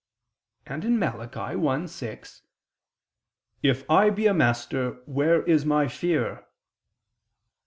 [0.65, 2.41] and (Malachi 1:6):
[3.61, 3.87] "If...
[3.87, 6.47] I be a master, where is My fear?"